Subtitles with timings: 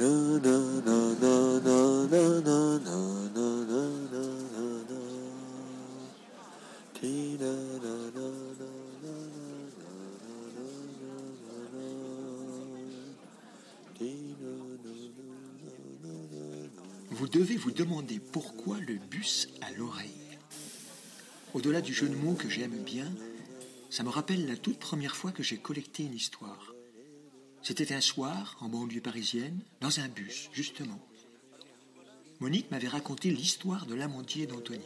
[0.00, 0.06] Vous
[17.28, 20.08] devez vous demander pourquoi le bus à l'oreille.
[21.52, 23.12] Au-delà du jeu de mots que j'aime bien,
[23.90, 26.72] ça me rappelle la toute première fois que j'ai collecté une histoire.
[27.62, 30.98] C'était un soir, en banlieue parisienne, dans un bus, justement.
[32.40, 34.84] Monique m'avait raconté l'histoire de l'amandier d'Anthony.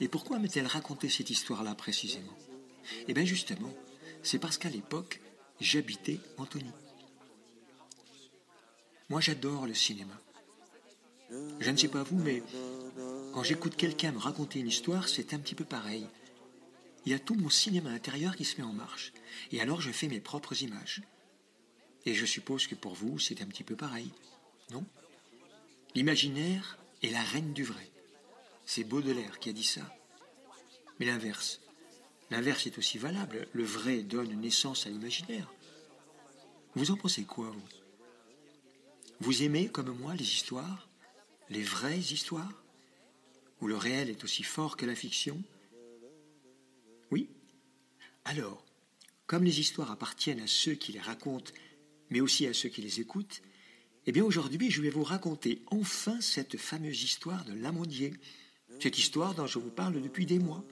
[0.00, 2.36] Et pourquoi m'a-t-elle raconté cette histoire-là précisément?
[3.06, 3.72] Eh bien justement,
[4.22, 5.20] c'est parce qu'à l'époque,
[5.60, 6.70] j'habitais Anthony.
[9.10, 10.18] Moi j'adore le cinéma.
[11.60, 12.42] Je ne sais pas vous, mais
[13.34, 16.06] quand j'écoute quelqu'un me raconter une histoire, c'est un petit peu pareil.
[17.04, 19.12] Il y a tout mon cinéma intérieur qui se met en marche.
[19.50, 21.02] Et alors je fais mes propres images.
[22.04, 24.10] Et je suppose que pour vous, c'est un petit peu pareil,
[24.70, 24.84] non?
[25.94, 27.90] L'imaginaire est la reine du vrai.
[28.64, 29.82] C'est Baudelaire qui a dit ça.
[30.98, 31.60] Mais l'inverse.
[32.30, 33.46] L'inverse est aussi valable.
[33.52, 35.52] Le vrai donne naissance à l'imaginaire.
[36.74, 37.68] Vous en pensez quoi, vous?
[39.20, 40.88] Vous aimez, comme moi, les histoires
[41.50, 42.64] Les vraies histoires?
[43.60, 45.40] Où le réel est aussi fort que la fiction?
[47.10, 47.28] Oui?
[48.24, 48.64] Alors,
[49.26, 51.52] comme les histoires appartiennent à ceux qui les racontent,
[52.12, 53.42] mais aussi à ceux qui les écoutent,
[54.06, 58.12] eh bien aujourd'hui, je vais vous raconter enfin cette fameuse histoire de l'amandier.
[58.80, 60.62] Cette histoire dont je vous parle depuis des mois.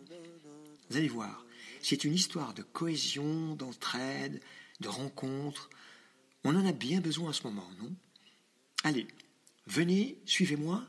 [0.91, 1.47] Vous allez voir,
[1.81, 4.41] c'est une histoire de cohésion, d'entraide,
[4.81, 5.71] de rencontre.
[6.45, 7.95] On en a bien besoin en ce moment, non?
[8.85, 9.07] Allez,
[9.67, 10.87] venez, suivez-moi.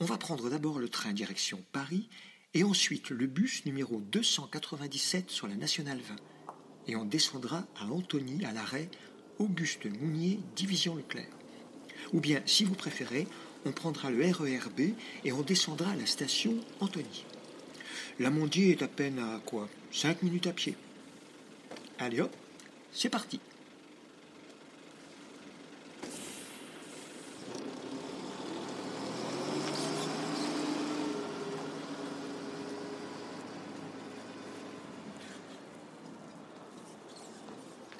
[0.00, 2.08] On va prendre d'abord le train direction Paris
[2.52, 6.16] et ensuite le bus numéro 297 sur la Nationale 20.
[6.88, 8.90] Et on descendra à Antony, à l'arrêt
[9.38, 11.26] Auguste Mounier, Division Leclerc.
[12.12, 13.26] Ou bien, si vous préférez,
[13.64, 17.24] on prendra le RERB et on descendra à la station Antony.
[18.18, 19.68] L'Amandier est à peine à quoi?
[19.90, 20.76] Cinq minutes à pied.
[21.98, 22.34] Allez hop,
[22.92, 23.40] c'est parti.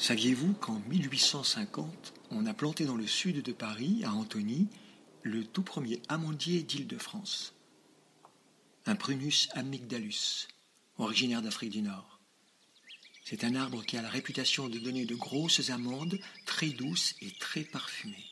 [0.05, 4.69] Saviez-vous qu'en 1850, on a planté dans le sud de Paris, à Antony,
[5.23, 7.55] le tout premier amandier d'Île-de-France?
[8.85, 10.49] Un Prunus amygdalus,
[10.99, 12.21] originaire d'Afrique du Nord.
[13.25, 17.31] C'est un arbre qui a la réputation de donner de grosses amandes, très douces et
[17.31, 18.27] très parfumées.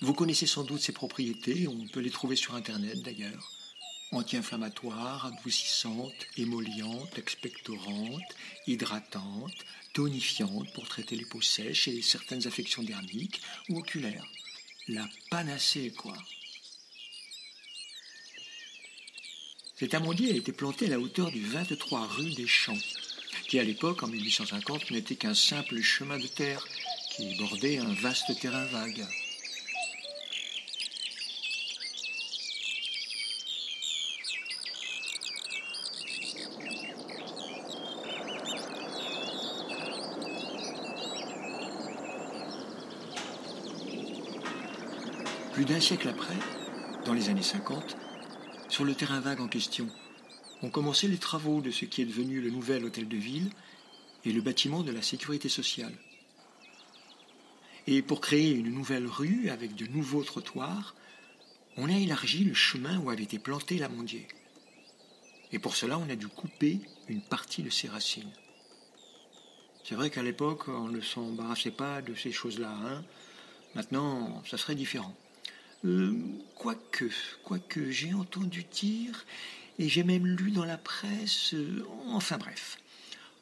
[0.00, 3.50] Vous connaissez sans doute ses propriétés, on peut les trouver sur Internet d'ailleurs
[4.12, 8.36] anti-inflammatoire, adoucissante, émollient, expectorante,
[8.66, 9.54] hydratante,
[9.92, 14.26] tonifiante pour traiter les peaux sèches et certaines affections dermiques ou oculaires.
[14.88, 16.16] La panacée, quoi.
[19.76, 22.78] Cet amandier a été planté à la hauteur du 23 rue des Champs,
[23.48, 26.64] qui à l'époque, en 1850, n'était qu'un simple chemin de terre
[27.10, 29.04] qui bordait un vaste terrain vague.
[45.62, 46.34] Plus d'un siècle après,
[47.04, 47.96] dans les années 50,
[48.68, 49.86] sur le terrain vague en question,
[50.60, 53.48] ont commencé les travaux de ce qui est devenu le nouvel hôtel de ville
[54.24, 55.94] et le bâtiment de la sécurité sociale.
[57.86, 60.96] Et pour créer une nouvelle rue avec de nouveaux trottoirs,
[61.76, 64.26] on a élargi le chemin où avait été planté l'amandier.
[65.52, 68.32] Et pour cela, on a dû couper une partie de ses racines.
[69.84, 72.74] C'est vrai qu'à l'époque, on ne s'embarrassait pas de ces choses-là.
[72.84, 73.04] Hein.
[73.76, 75.14] Maintenant, ça serait différent.
[75.84, 76.16] Euh,
[76.54, 77.10] quoique,
[77.42, 79.24] quoique, j'ai entendu dire,
[79.78, 82.78] et j'ai même lu dans la presse, euh, enfin bref.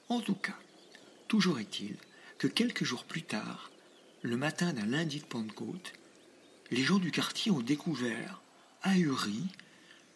[0.08, 0.56] En tout cas,
[1.28, 1.97] toujours est-il
[2.38, 3.70] que quelques jours plus tard,
[4.22, 5.92] le matin d'un lundi de Pentecôte,
[6.70, 8.41] les gens du quartier ont découvert,
[8.82, 9.48] ahuris,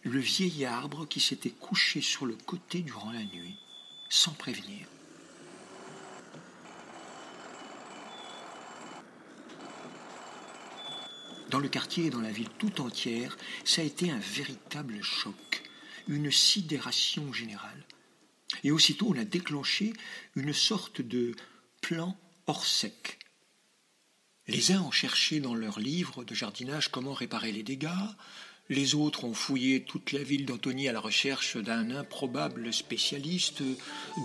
[0.03, 3.57] le vieil arbre qui s'était couché sur le côté durant la nuit,
[4.09, 4.87] sans prévenir.
[11.55, 15.63] Dans le quartier et dans la ville tout entière, ça a été un véritable choc,
[16.09, 17.87] une sidération générale.
[18.65, 19.93] Et aussitôt, on a déclenché
[20.35, 21.37] une sorte de
[21.81, 22.19] plan
[22.49, 23.21] hors sec.
[24.49, 27.89] Les uns ont cherché dans leurs livres de jardinage comment réparer les dégâts,
[28.69, 33.63] les autres ont fouillé toute la ville d'Antony à la recherche d'un improbable spécialiste,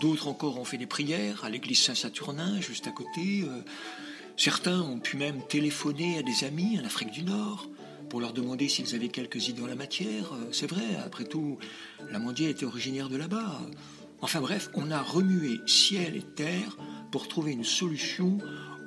[0.01, 3.45] d'autres encore ont fait des prières à l'église Saint-Saturnin, juste à côté.
[4.39, 7.67] Certains ont pu même téléphoner à des amis en Afrique du Nord
[8.09, 10.31] pour leur demander s'ils avaient quelques idées en la matière.
[10.31, 11.57] Euh, c'est vrai, après tout,
[12.09, 13.59] l'amandier était originaire de là-bas.
[14.21, 16.77] Enfin bref, on a remué ciel et terre
[17.11, 18.37] pour trouver une solution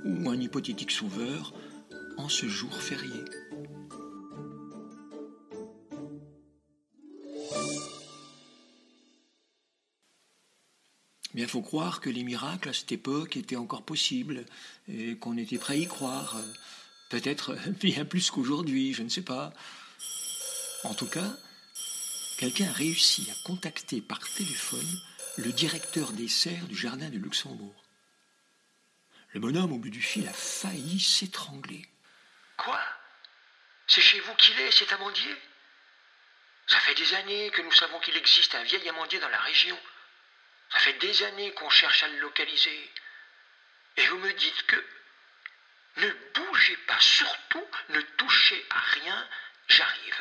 [0.07, 1.53] ou un hypothétique sauveur
[2.17, 3.21] en ce jour férié.
[11.35, 14.45] Bien, faut croire que les miracles à cette époque étaient encore possibles
[14.89, 16.37] et qu'on était prêt à y croire.
[17.09, 19.53] Peut-être bien plus qu'aujourd'hui, je ne sais pas.
[20.85, 21.37] En tout cas,
[22.39, 25.01] quelqu'un a réussi à contacter par téléphone
[25.39, 27.83] le directeur des serres du jardin de Luxembourg.
[29.33, 31.89] Le bonhomme, au bout du fil, a failli s'étrangler.
[32.59, 32.81] Quoi?
[33.87, 35.35] C'est chez vous qu'il est, cet amandier?
[36.67, 39.79] Ça fait des années que nous savons qu'il existe un vieil amandier dans la région.
[40.73, 42.91] Ça fait des années qu'on cherche à le localiser.
[43.97, 44.85] Et vous me dites que
[45.99, 49.29] ne bougez pas, surtout ne touchez à rien,
[49.69, 50.19] j'arrive.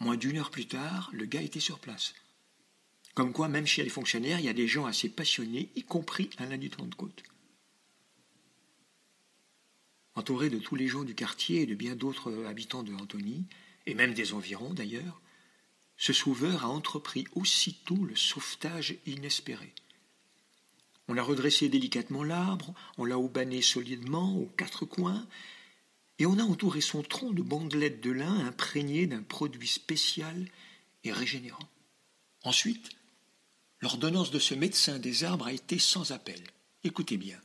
[0.00, 2.12] Moins d'une heure plus tard, le gars était sur place.
[3.14, 6.28] Comme quoi, même chez les fonctionnaires, il y a des gens assez passionnés, y compris
[6.38, 7.22] un lundi de côte.
[10.14, 13.46] Entouré de tous les gens du quartier et de bien d'autres habitants de Antony,
[13.86, 15.20] et même des environs d'ailleurs,
[15.96, 19.72] ce sauveur a entrepris aussitôt le sauvetage inespéré.
[21.08, 25.26] On a redressé délicatement l'arbre, on l'a aubané solidement aux quatre coins,
[26.18, 30.48] et on a entouré son tronc de bandelettes de lin imprégnées d'un produit spécial
[31.04, 31.68] et régénérant.
[32.44, 32.90] Ensuite,
[33.80, 36.40] l'ordonnance de ce médecin des arbres a été sans appel.
[36.84, 37.40] Écoutez bien.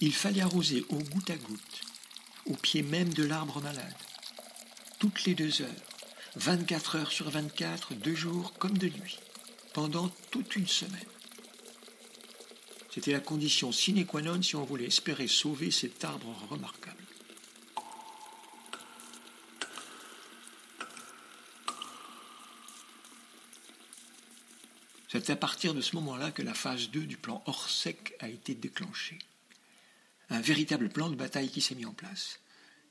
[0.00, 1.80] Il fallait arroser au goutte à goutte,
[2.46, 3.94] au pied même de l'arbre malade,
[4.98, 5.68] toutes les deux heures,
[6.36, 9.18] 24 heures sur 24, deux jours comme de nuit,
[9.72, 11.00] pendant toute une semaine.
[12.90, 16.96] C'était la condition sine qua non si on voulait espérer sauver cet arbre remarquable.
[25.08, 28.54] C'est à partir de ce moment-là que la phase 2 du plan Orsec a été
[28.54, 29.18] déclenchée.
[30.30, 32.40] Un véritable plan de bataille qui s'est mis en place.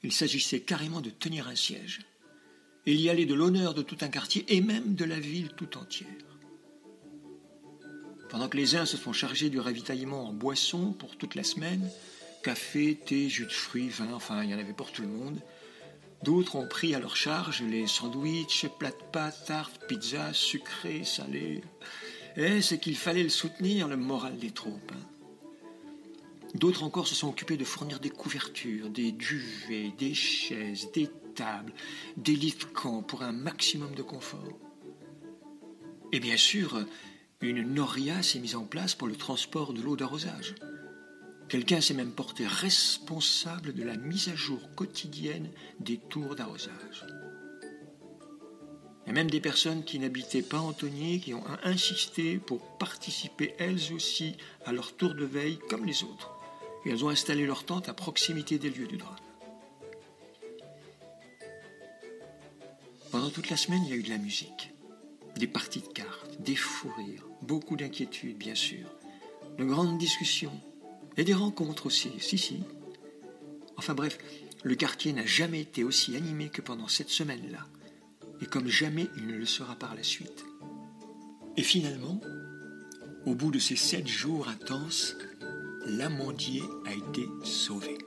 [0.05, 2.01] Il s'agissait carrément de tenir un siège.
[2.85, 5.79] Il y allait de l'honneur de tout un quartier et même de la ville tout
[5.79, 6.07] entière.
[8.29, 11.89] Pendant que les uns se sont chargés du ravitaillement en boissons pour toute la semaine,
[12.43, 15.39] café, thé, jus de fruits, vin, enfin il y en avait pour tout le monde,
[16.21, 21.63] d'autres ont pris à leur charge les sandwichs, plats de pâtes, tartes, pizzas, sucrés, salés.
[22.37, 24.91] Et c'est qu'il fallait le soutenir, le moral des troupes.
[24.93, 25.14] Hein.
[26.55, 31.73] D'autres encore se sont occupés de fournir des couvertures, des duvets, des chaises, des tables,
[32.15, 32.55] des lits
[33.07, 34.57] pour un maximum de confort.
[36.13, 36.85] Et bien sûr,
[37.41, 40.55] une noria s'est mise en place pour le transport de l'eau d'arrosage.
[41.49, 47.05] Quelqu'un s'est même porté responsable de la mise à jour quotidienne des tours d'arrosage.
[49.03, 53.53] Il y a même des personnes qui n'habitaient pas Antonier qui ont insisté pour participer
[53.59, 56.34] elles aussi à leur tour de veille comme les autres
[56.85, 59.15] et elles ont installé leur tente à proximité des lieux du drame.
[63.11, 64.73] Pendant toute la semaine, il y a eu de la musique,
[65.37, 68.87] des parties de cartes, des fous rires, beaucoup d'inquiétudes, bien sûr,
[69.57, 70.59] de grandes discussions
[71.17, 72.63] et des rencontres aussi, si, si.
[73.77, 74.17] Enfin bref,
[74.63, 77.65] le quartier n'a jamais été aussi animé que pendant cette semaine-là,
[78.41, 80.43] et comme jamais il ne le sera par la suite.
[81.57, 82.19] Et finalement,
[83.25, 85.15] au bout de ces sept jours intenses,
[85.85, 87.97] l'amandier a été sauvé.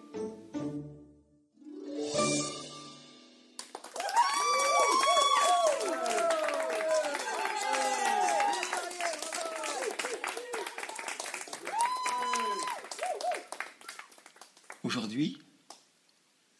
[14.82, 15.38] Aujourd'hui,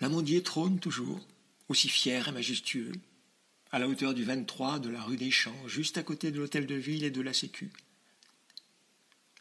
[0.01, 1.27] l'amandier trône toujours,
[1.69, 2.93] aussi fier et majestueux,
[3.73, 6.67] à la hauteur du 23 de la rue des Champs, juste à côté de l'hôtel
[6.67, 7.71] de ville et de la Sécu.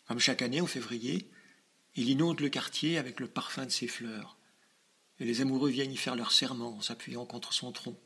[0.07, 1.29] Comme chaque année en février,
[1.98, 4.38] il inonde le quartier avec le parfum de ses fleurs,
[5.20, 8.00] et les amoureux viennent y faire leur serment en s'appuyant contre son tronc.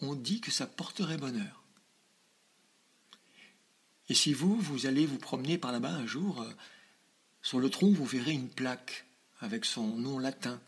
[0.00, 1.64] On dit que ça porterait bonheur.
[4.10, 6.52] Et si vous, vous allez vous promener par là-bas un jour, euh,
[7.40, 9.06] sur le tronc, vous verrez une plaque
[9.40, 10.60] avec son nom latin,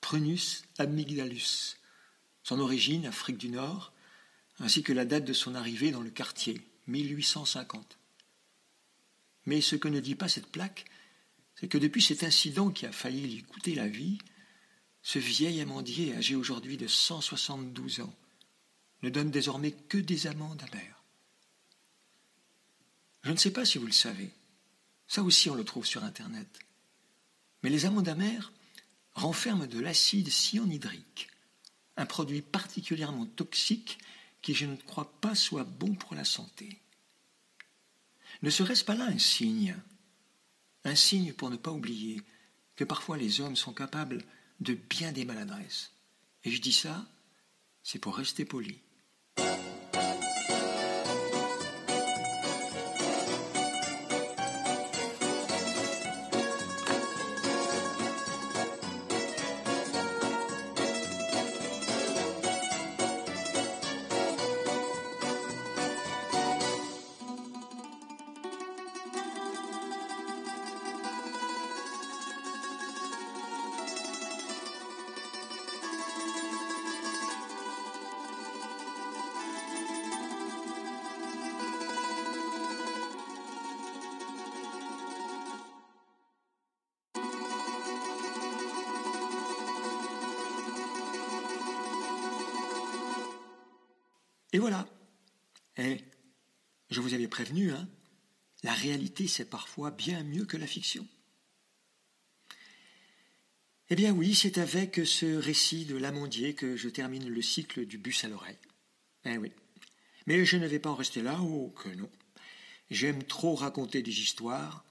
[0.00, 1.76] Prunus amygdalus,
[2.42, 3.92] son origine, Afrique du Nord,
[4.58, 7.96] ainsi que la date de son arrivée dans le quartier, 1850.
[9.46, 10.84] Mais ce que ne dit pas cette plaque,
[11.56, 14.18] c'est que depuis cet incident qui a failli lui coûter la vie,
[15.02, 18.14] ce vieil amandier, âgé aujourd'hui de 172 ans,
[19.02, 21.02] ne donne désormais que des amendes amères.
[23.22, 24.30] Je ne sais pas si vous le savez.
[25.06, 26.58] Ça aussi, on le trouve sur Internet.
[27.62, 28.52] Mais les amandes amères
[29.12, 31.28] renferment de l'acide cyanhydrique,
[31.96, 33.98] un produit particulièrement toxique
[34.42, 36.80] qui je ne crois pas soit bon pour la santé.
[38.42, 39.76] Ne serait-ce pas là un signe
[40.84, 42.22] Un signe pour ne pas oublier
[42.76, 44.22] que parfois les hommes sont capables
[44.60, 45.92] de bien des maladresses.
[46.44, 47.06] Et je dis ça,
[47.82, 48.78] c'est pour rester poli.
[94.54, 94.88] Et voilà.
[95.78, 95.98] Eh,
[96.88, 97.88] je vous avais prévenu, hein,
[98.62, 101.04] la réalité c'est parfois bien mieux que la fiction.
[103.90, 107.98] Eh bien oui, c'est avec ce récit de l'amandier que je termine le cycle du
[107.98, 108.56] bus à l'oreille.
[109.24, 109.50] Eh oui.
[110.28, 112.10] Mais je ne vais pas en rester là, oh que non.
[112.92, 114.84] J'aime trop raconter des histoires,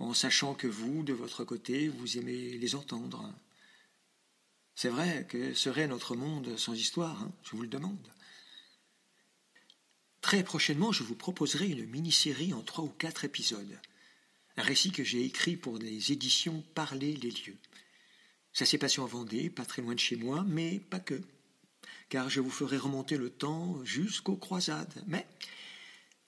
[0.00, 3.34] en sachant que vous, de votre côté, vous aimez les entendre.
[4.74, 8.12] C'est vrai que serait notre monde sans histoire, hein, je vous le demande.
[10.28, 13.80] Très prochainement, je vous proposerai une mini-série en trois ou quatre épisodes.
[14.58, 17.56] Un récit que j'ai écrit pour des éditions Parler les lieux.
[18.52, 21.18] Ça s'est passé en Vendée, pas très loin de chez moi, mais pas que.
[22.10, 25.02] Car je vous ferai remonter le temps jusqu'aux croisades.
[25.06, 25.26] Mais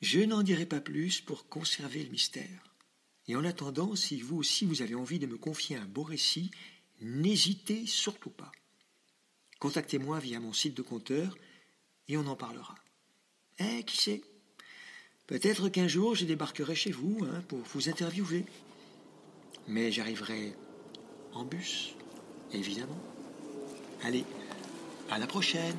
[0.00, 2.75] je n'en dirai pas plus pour conserver le mystère.
[3.28, 6.50] Et en attendant, si vous aussi vous avez envie de me confier un beau récit,
[7.02, 8.50] n'hésitez surtout pas.
[9.59, 11.37] Contactez-moi via mon site de compteur
[12.09, 12.79] et on en parlera.
[13.60, 14.22] Eh, qui sait
[15.26, 18.44] Peut-être qu'un jour je débarquerai chez vous hein, pour vous interviewer.
[19.68, 20.54] Mais j'arriverai
[21.34, 21.94] en bus,
[22.52, 22.98] évidemment.
[24.02, 24.24] Allez,
[25.10, 25.76] à la prochaine.